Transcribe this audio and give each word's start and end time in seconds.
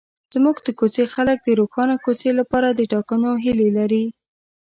زموږ 0.33 0.55
د 0.65 0.67
کوڅې 0.79 1.05
خلک 1.13 1.37
د 1.43 1.49
روښانه 1.59 1.95
کوڅې 2.05 2.29
لپاره 2.39 2.67
د 2.71 2.81
ټاکنو 2.91 3.31
هیله 3.43 3.67
لري. 3.77 4.05